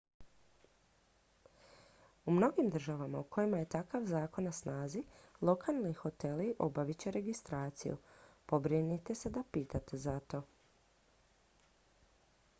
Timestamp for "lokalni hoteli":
5.49-6.47